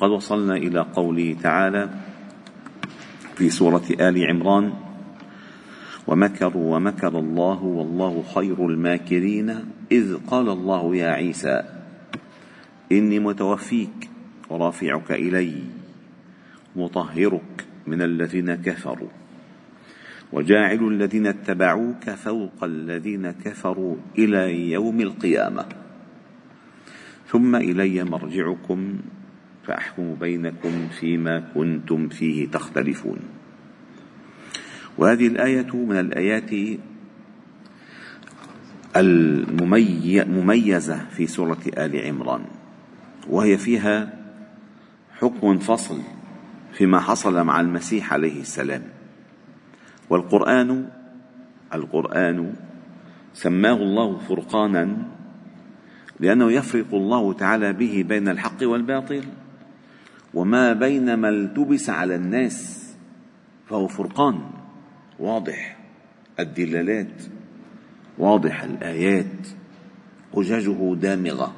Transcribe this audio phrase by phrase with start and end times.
[0.00, 1.90] وقد وصلنا إلى قوله تعالى
[3.36, 4.72] في سورة آل عمران
[6.06, 11.62] ومكروا ومكر الله والله خير الماكرين إذ قال الله يا عيسى
[12.92, 14.10] إني متوفيك
[14.50, 15.54] ورافعك إلي
[16.76, 19.08] مطهرك من الذين كفروا
[20.32, 25.64] وجاعل الذين اتبعوك فوق الذين كفروا إلى يوم القيامة
[27.28, 28.98] ثم إلي مرجعكم
[29.66, 33.18] فأحكم بينكم فيما كنتم فيه تختلفون.
[34.98, 36.50] وهذه الآية من الآيات
[38.96, 42.44] المميزة في سورة آل عمران
[43.28, 44.18] وهي فيها
[45.18, 45.98] حكم فصل
[46.72, 48.82] فيما حصل مع المسيح عليه السلام.
[50.10, 50.88] والقرآن
[51.74, 52.54] القرآن
[53.34, 54.96] سماه الله فرقانا
[56.20, 59.24] لأنه يفرق الله تعالى به بين الحق والباطل.
[60.34, 62.90] وما بين ما التبس على الناس
[63.68, 64.40] فهو فرقان.
[65.18, 65.78] واضح.
[66.40, 67.22] الدلالات.
[68.18, 69.48] واضح الآيات.
[70.34, 71.54] حججه دامغة.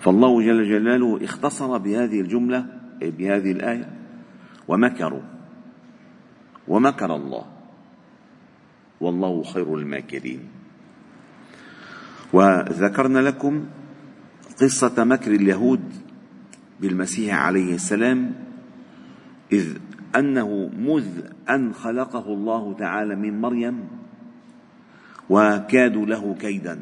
[0.00, 2.66] فالله جل جلاله اختصر بهذه الجملة
[3.02, 3.90] بهذه الآية
[4.68, 5.22] ومكروا.
[6.68, 7.44] ومكر الله.
[9.00, 10.40] والله خير الماكرين.
[12.32, 13.66] وذكرنا لكم
[14.60, 16.03] قصة مكر اليهود
[16.80, 18.34] بالمسيح عليه السلام
[19.52, 19.78] إذ
[20.16, 21.06] أنه مذ
[21.50, 23.88] أن خلقه الله تعالى من مريم
[25.30, 26.80] وكادوا له كيدا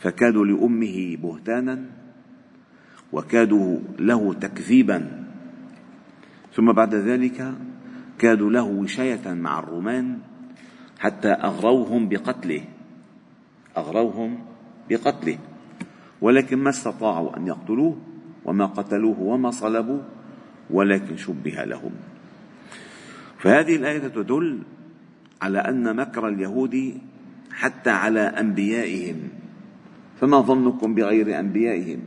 [0.00, 1.84] فكادوا لأمه بهتانا
[3.12, 5.26] وكادوا له تكذيبا.
[6.54, 7.54] ثم بعد ذلك
[8.18, 10.18] كادوا له وشاية مع الرومان
[10.98, 12.64] حتى أغروهم بقتله
[13.76, 14.38] أغروهم
[14.90, 15.38] بقتله
[16.20, 18.09] ولكن ما استطاعوا أن يقتلوه.
[18.44, 20.04] وما قتلوه وما صلبوه
[20.70, 21.92] ولكن شبه لهم.
[23.38, 24.58] فهذه الآية تدل
[25.42, 27.00] على أن مكر اليهود
[27.52, 29.16] حتى على أنبيائهم.
[30.20, 32.00] فما ظنكم بغير أنبيائهم؟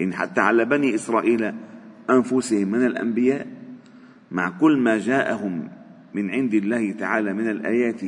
[0.00, 1.52] إن حتى على بني إسرائيل
[2.10, 3.46] أنفسهم من الأنبياء
[4.30, 5.68] مع كل ما جاءهم
[6.14, 8.00] من عند الله تعالى من الآيات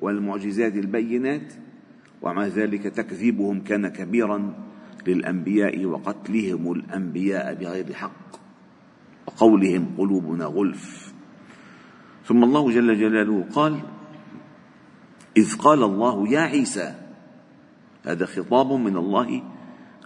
[0.00, 1.52] والمعجزات البينات
[2.22, 4.54] ومع ذلك تكذيبهم كان كبيرا.
[5.06, 8.40] للأنبياء وقتلهم الأنبياء بغير حق
[9.26, 11.12] وقولهم قلوبنا غلف.
[12.24, 13.80] ثم الله جل جلاله قال
[15.36, 16.94] إذ قال الله يا عيسى
[18.06, 19.42] هذا خطاب من الله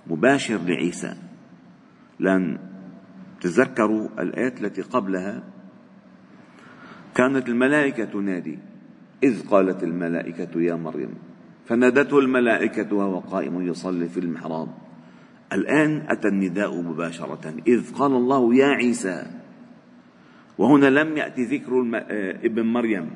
[0.06, 1.14] مباشر لعيسى.
[2.20, 2.58] لأن
[3.40, 5.42] تذكروا الآيات التي قبلها.
[7.14, 8.58] كانت الملائكة تنادي
[9.22, 11.25] إذ قالت الملائكة يا مريم
[11.66, 14.68] فنادته الملائكة وهو قائم يصلي في المحراب.
[15.52, 19.26] الآن أتى النداء مباشرة إذ قال الله يا عيسى.
[20.58, 23.10] وهنا لم يأتي ذكر آه، ابن مريم.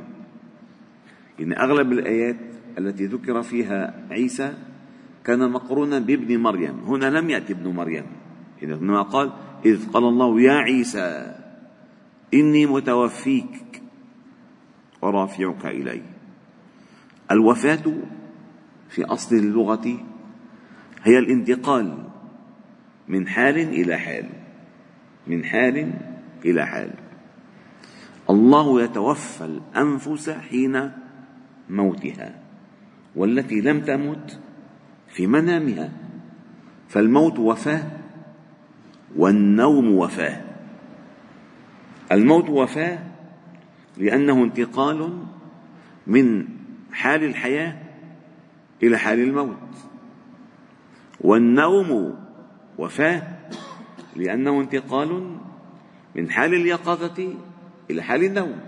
[1.41, 2.37] إن أغلب الآيات
[2.79, 4.53] التي ذكر فيها عيسى
[5.25, 6.81] كان مقرونا بابن مريم.
[6.81, 8.07] هنا لم يأتي ابن مريم.
[8.63, 9.33] إنما قال
[9.65, 11.37] إذ قال الله يا عيسى
[12.35, 13.83] إني متوفيك
[15.03, 16.03] ورافعك إلي.
[17.31, 17.85] الوفاة
[18.91, 19.99] في أصل اللغة
[21.03, 22.05] هي الانتقال
[23.09, 24.29] من حال إلى حال
[25.27, 25.93] من حال
[26.45, 26.91] إلى حال.
[28.31, 30.91] الله يتوفى الأنفس حين
[31.71, 32.41] موتها
[33.17, 34.41] والتي لم تمت
[35.09, 35.93] في منامها
[36.89, 37.83] فالموت وفاة
[39.17, 40.41] والنوم وفاة.
[42.13, 42.99] الموت وفاة
[43.97, 45.25] لأنه انتقال
[46.07, 46.49] من
[46.93, 47.90] حال الحياة
[48.83, 49.57] إلى حال الموت.
[51.21, 52.19] والنوم
[52.79, 53.23] وفاة
[54.17, 55.37] لأنه انتقال
[56.17, 57.35] من حال اليقظة
[57.91, 58.61] إلى حال النوم.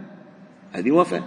[0.72, 1.24] هذه وفاة.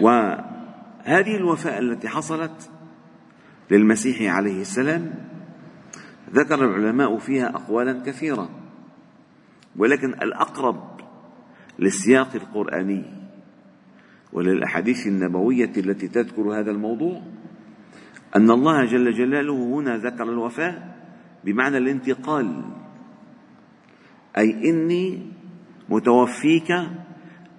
[0.00, 2.70] وهذه الوفاة التي حصلت
[3.70, 5.14] للمسيح عليه السلام
[6.32, 8.50] ذكر العلماء فيها أقوالا كثيرة
[9.76, 11.00] ولكن الأقرب
[11.78, 13.19] للسياق القرآني
[14.32, 17.22] وللأحاديث النبوية التي تذكر هذا الموضوع
[18.36, 20.74] أن الله جل جلاله هنا ذكر الوفاة
[21.44, 22.62] بمعنى الانتقال.
[24.38, 25.26] أي إني
[25.88, 26.70] متوفيك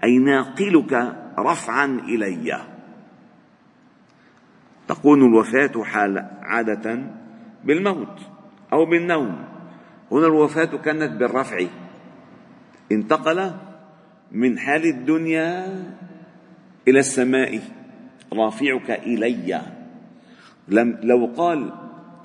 [0.03, 2.62] أي ناقلك رفعا إلي.
[4.88, 7.03] تكون الوفاة حال عادة
[7.63, 8.19] بالموت
[8.74, 9.45] أو بالنوم.
[10.12, 11.65] هنا الوفاة كانت بالرفع.
[12.91, 13.51] انتقل
[14.31, 15.83] من حال الدنيا
[16.88, 17.60] إلى السماء
[18.33, 19.62] رافعك إلي.
[20.68, 21.74] لم لو قال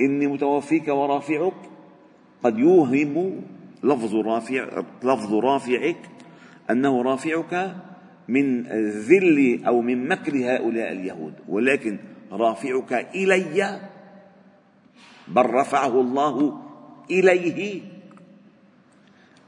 [0.00, 1.54] إني متوفيك ورافعك
[2.42, 3.42] قد يوهم
[3.84, 5.96] لفظ رافع لفظ رافعك
[6.70, 7.76] أنه رافعك
[8.28, 11.98] من ذل أو من مكر هؤلاء اليهود ولكن
[12.32, 13.80] رافعك إلي
[15.28, 16.60] بل رفعه الله
[17.10, 17.82] إليه.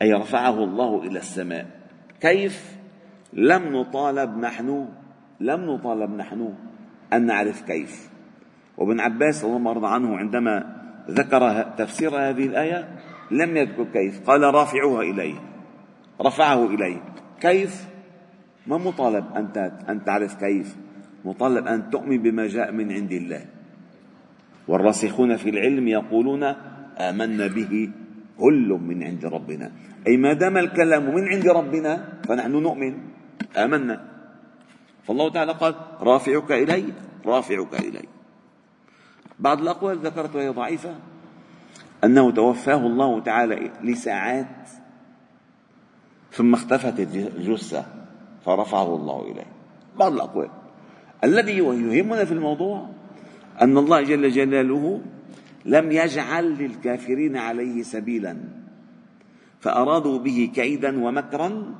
[0.02, 1.66] أي رفعه الله إلى السماء.
[2.20, 2.77] كيف؟
[3.32, 4.88] لم نطالب نحن
[5.40, 6.54] لم نطالب نحن
[7.12, 8.10] أن نعرف كيف.
[8.78, 10.76] وابن عباس رضي الله عنه عندما
[11.10, 12.88] ذكر تفسير هذه الآية
[13.30, 15.34] لم يذكر كيف قال رافعوها إليه
[16.22, 17.00] رفعه إليه.
[17.40, 17.88] كيف؟
[18.66, 20.76] ما مطالب أن أن تعرف كيف
[21.24, 23.44] مطالب أن تؤمن بما جاء من عند الله.
[24.68, 26.42] والراسخون في العلم يقولون
[26.98, 27.90] آمنا به
[28.38, 29.70] كل من عند ربنا.
[30.06, 31.92] أي ما دام الكلام من عند ربنا
[32.28, 32.94] فنحن نؤمن.
[33.56, 34.08] آمنا.
[35.06, 36.84] فالله تعالى قال رافعك إلي
[37.26, 38.04] رافعك إلي.
[39.38, 40.94] بعض الأقوال ذكرت وهي ضعيفة.
[42.04, 44.68] أنه توفاه الله تعالى لساعات
[46.32, 47.86] ثم اختفت الجثة
[48.46, 49.46] فرفعه الله إليه.
[49.96, 50.50] بعض الأقوال.
[51.24, 52.88] الذي يهمنا في الموضوع
[53.62, 55.00] أن الله جل جلاله
[55.64, 58.36] لم يجعل للكافرين عليه سبيلا.
[59.60, 61.74] فأرادوا به كيدا ومكرا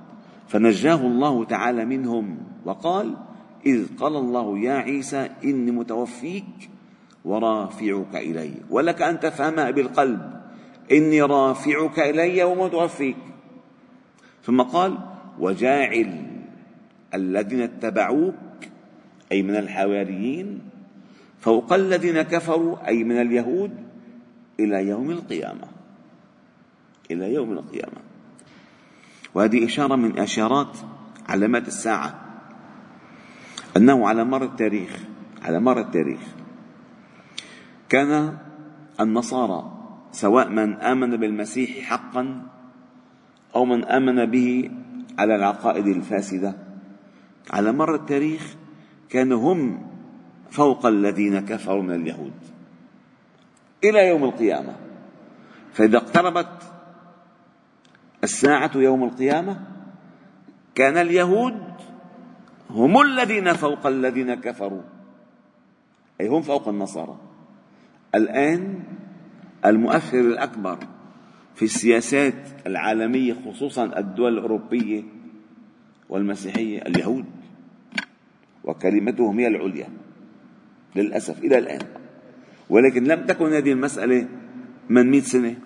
[0.48, 2.38] فنجاه الله تعالى منهم.
[2.64, 3.14] وقال
[3.66, 6.70] إذ قال الله يا عيسى إني متوفيك
[7.24, 8.52] ورافعك إلي.
[8.70, 10.40] ولك أن تفهمها بالقلب
[10.92, 13.16] إني رافعك إلي ومتوفيك
[14.44, 14.98] ثم قال
[15.38, 16.26] وجاعل
[17.14, 18.34] الذين اتبعوك
[19.32, 20.60] أي من الحواريين
[21.40, 23.72] فوق الذين كفروا أي من اليهود
[24.60, 25.68] إلى يوم القيامة.
[27.10, 28.07] إلى يوم القيامة.
[29.34, 30.76] وهذه إشارة من إشارات
[31.28, 32.24] علامات الساعة.
[33.76, 34.98] أنه على مر التاريخ
[35.44, 36.20] على مر التاريخ
[37.88, 38.38] كان
[39.00, 39.72] النصارى
[40.12, 42.42] سواء من آمن بالمسيح حقا
[43.54, 44.70] أو من آمن به
[45.18, 46.54] على العقائد الفاسدة.
[47.50, 48.54] على مر التاريخ
[49.08, 49.86] كانوا هم
[50.50, 52.32] فوق الذين كفروا من اليهود.
[53.84, 54.76] إلى يوم القيامة.
[55.72, 56.62] فإذا اقتربت
[58.24, 59.60] الساعة يوم القيامة
[60.74, 61.62] كان اليهود
[62.70, 64.82] هم الذين فوق الذين كفروا.
[66.20, 67.16] أي هم فوق النصارى.
[68.14, 68.82] الآن
[69.66, 70.78] المؤثر الأكبر
[71.54, 75.02] في السياسات العالمية خصوصا الدول الأوروبية
[76.08, 77.24] والمسيحية اليهود
[78.64, 79.88] وكلمتهم هي العليا
[80.96, 81.80] للأسف إلى الآن.
[82.70, 84.28] ولكن لم تكن هذه المسألة
[84.88, 85.56] من مئة سنة.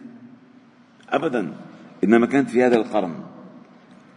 [1.08, 1.52] أبدا.
[2.04, 3.14] إنما كانت في هذا القرن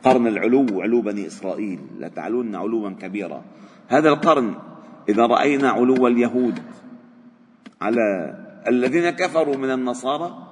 [0.04, 3.42] قرن العلو علو بني إسرائيل لتعلون علوا كبيرا.
[3.88, 4.56] هذا القرن
[5.10, 6.60] إذا رأينا علو اليهود
[7.82, 8.36] على
[8.68, 10.48] الذين كفروا من النصارى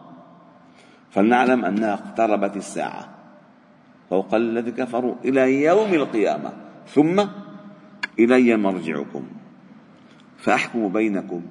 [1.12, 3.10] فلنعلم أنها اقتربت الساعة.
[4.10, 6.54] فوق الذي كفروا إلى يوم القيامة
[6.88, 7.26] ثم
[8.20, 9.24] إلي مرجعكم.
[10.38, 11.42] فأحكم بينكم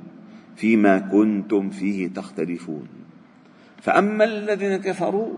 [0.57, 2.89] فيما كنتم فيه تختلفون.
[3.83, 5.35] فأما الذين كفروا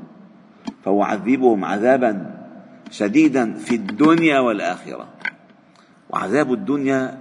[0.85, 2.35] فأعذبهم عذابا
[2.91, 5.09] شديدا في الدنيا والآخرة.
[6.11, 7.19] وعذاب الدنيا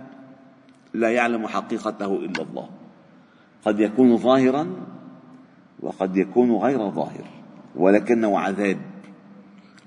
[0.94, 2.70] لا يعلم حقيقته إلا الله.
[3.66, 4.68] قد يكون ظاهرا
[5.80, 7.26] وقد يكون غير ظاهر.
[7.76, 8.78] ولكنه عذاب.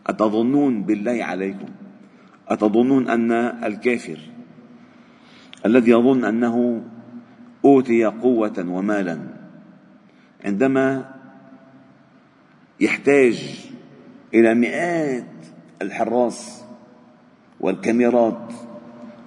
[0.06, 1.68] أتظنون بالله عليكم؟
[2.48, 3.32] أتظنون أن
[3.64, 4.18] الكافر
[5.66, 6.82] الذي يظن أنه
[7.64, 9.18] أوتي قوة ومالا
[10.44, 11.14] عندما
[12.80, 13.66] يحتاج
[14.34, 15.26] إلى مئات
[15.82, 16.64] الحراس
[17.60, 18.52] والكاميرات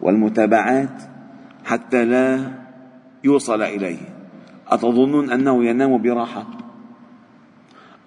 [0.01, 1.03] والمتابعات
[1.65, 2.51] حتى لا
[3.23, 3.97] يوصل إليه.
[4.67, 6.47] أتظنون أنه ينام براحة؟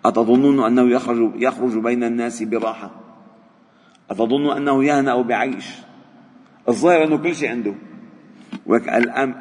[0.04, 2.90] أتظنون أنه يخرج, يخرج بين الناس براحة؟
[4.10, 5.66] أتظن أنه يهنأ بعيش؟
[6.68, 7.74] الظاهر أنه كل شيء عنده.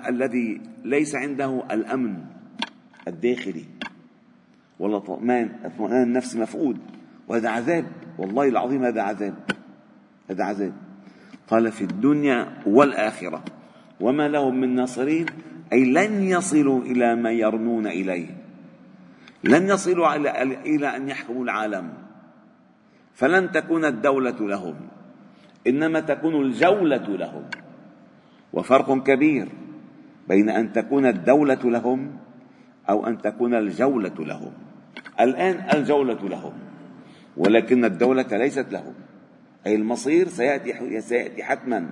[0.10, 2.18] الذي ليس عنده الأمن
[3.08, 3.66] الداخلي.
[4.82, 6.78] والاطمئنان اطمئنان النفس مفقود.
[7.28, 7.86] وهذا عذاب
[8.18, 9.34] والله العظيم هذا عذاب.
[10.30, 10.74] هذا عذاب.
[11.48, 13.44] قال في الدنيا والآخرة.
[14.00, 15.26] وما لهم من ناصرين
[15.74, 18.28] أي لن يصلوا إلى ما يرنون إليه.
[19.44, 20.16] لن يصلوا
[20.66, 21.94] إلى أن يحكموا العالم.
[23.14, 24.76] فلن تكون الدولة لهم.
[25.68, 27.44] إنما تكون الجولة لهم.
[28.54, 29.48] وفرق كبير
[30.28, 32.12] بين أن تكون الدولة لهم
[32.90, 34.52] أو أن تكون الجولة لهم.
[35.22, 36.54] الآن الجولة لهم
[37.38, 38.94] ولكن الدولة ليست لهم.
[39.68, 41.90] أي المصير سيأتي, سيأتي حتما.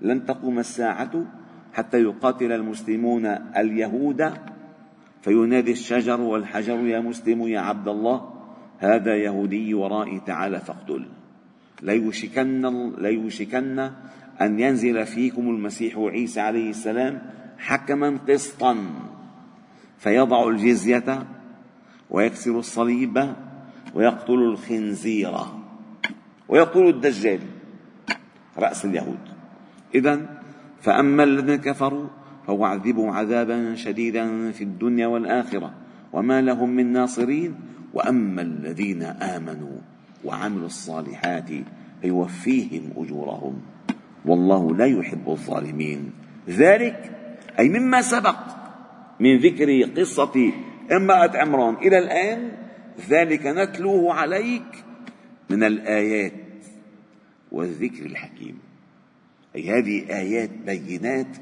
[0.00, 1.24] لن تقوم الساعة
[1.72, 4.32] حتى يقاتل المسلمون اليهود.
[5.22, 8.34] فينادي الشجر والحجر يا مسلم يا عبد الله
[8.78, 11.06] هذا يهودي ورائي تعالى فاقتل.
[11.82, 13.90] ليوشكن, ليوشكن
[14.40, 17.22] أن ينزل فيكم المسيح عيسى عليه السلام
[17.58, 18.76] حكما قسطا.
[19.98, 21.26] فيضع الجزية
[22.10, 23.34] ويكسر الصليب
[23.94, 25.34] ويقتل الخنزير
[26.48, 27.40] ويقتل الدجال
[28.58, 29.18] رأس اليهود.
[29.94, 30.20] إذا
[30.80, 32.06] فأما الذين كفروا
[32.46, 35.74] فأعذبهم عذابا شديدا في الدنيا والآخرة
[36.12, 37.54] وما لهم من ناصرين.
[37.94, 39.76] وأما الذين آمنوا
[40.24, 41.50] وعملوا الصالحات
[42.02, 43.60] فيوفيهم أجورهم.
[44.24, 46.10] والله لا يحب الظالمين.
[46.48, 47.10] ذلك
[47.58, 48.57] أي مما سبق.
[49.20, 50.52] من ذكر قصة
[50.92, 51.74] امرأة عمران.
[51.74, 52.52] إلى الآن
[53.10, 54.84] ذلك نتلوه عليك
[55.50, 56.32] من الآيات
[57.52, 58.58] والذكر الحكيم.
[59.56, 61.36] أي هذه آيات بينات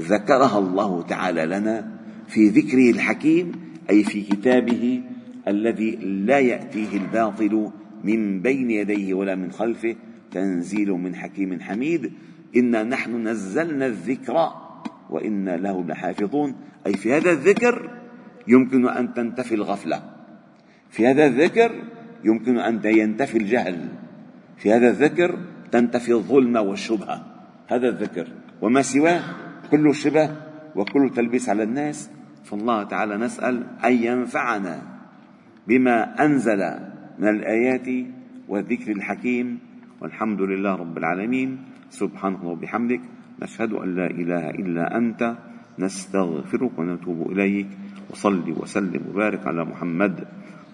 [0.00, 3.52] ذكرها الله تعالى لنا في ذكره الحكيم
[3.90, 5.02] أي في كتابه
[5.48, 7.70] الذي لا يأتيه الباطل
[8.04, 9.96] من بين يديه ولا من خلفه
[10.30, 12.12] تنزيل من حكيم حميد.
[12.56, 14.50] إنا نحن نزلنا الذكر
[15.10, 16.54] وإنا له لحافظون.
[16.86, 17.90] أي في هذا الذكر
[18.48, 20.02] يمكن أن تنتفي الغفلة.
[20.90, 21.70] في هذا الذكر
[22.24, 23.88] يمكن أن ينتفي الجهل.
[24.56, 25.38] في هذا الذكر
[25.72, 27.26] تنتفي الظلمة والشبهة.
[27.68, 28.26] هذا الذكر.
[28.62, 29.22] وما سواه
[29.70, 30.30] كله شبه
[30.76, 32.10] وكله تلبيس على الناس.
[32.44, 34.82] فالله تعالى نسأل أن ينفعنا
[35.68, 36.62] بما أنزل
[37.18, 38.06] من الآيات
[38.48, 39.58] والذكر الحكيم.
[40.00, 41.58] والحمد لله رب العالمين.
[41.90, 43.00] سبحانه وبحمدك.
[43.42, 45.36] نشهد أن لا إله إلا أنت.
[45.78, 47.66] نستغفرك ونتوب إليك
[48.10, 50.24] وصلي وسلم وبارك على محمد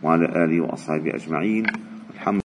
[0.03, 1.92] وعلى آله وأصحابه أجمعين.